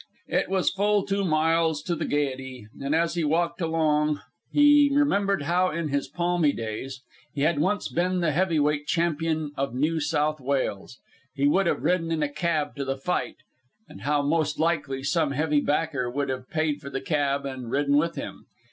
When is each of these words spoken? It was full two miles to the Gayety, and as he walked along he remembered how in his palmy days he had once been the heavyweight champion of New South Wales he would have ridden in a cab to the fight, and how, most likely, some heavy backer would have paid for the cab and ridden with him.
It 0.29 0.49
was 0.49 0.71
full 0.71 1.05
two 1.05 1.23
miles 1.23 1.83
to 1.83 1.95
the 1.95 2.05
Gayety, 2.05 2.65
and 2.79 2.95
as 2.95 3.13
he 3.13 3.23
walked 3.23 3.61
along 3.61 4.19
he 4.51 4.89
remembered 4.91 5.43
how 5.43 5.69
in 5.69 5.89
his 5.89 6.07
palmy 6.07 6.53
days 6.53 7.03
he 7.35 7.41
had 7.41 7.59
once 7.59 7.87
been 7.87 8.19
the 8.19 8.31
heavyweight 8.31 8.87
champion 8.87 9.51
of 9.55 9.75
New 9.75 9.99
South 9.99 10.39
Wales 10.41 10.97
he 11.35 11.47
would 11.47 11.67
have 11.67 11.83
ridden 11.83 12.09
in 12.11 12.23
a 12.23 12.33
cab 12.33 12.75
to 12.77 12.83
the 12.83 12.97
fight, 12.97 13.35
and 13.87 14.01
how, 14.01 14.23
most 14.23 14.57
likely, 14.59 15.03
some 15.03 15.33
heavy 15.33 15.59
backer 15.61 16.09
would 16.09 16.29
have 16.29 16.49
paid 16.49 16.81
for 16.81 16.89
the 16.89 16.99
cab 16.99 17.45
and 17.45 17.69
ridden 17.69 17.95
with 17.95 18.15
him. 18.15 18.47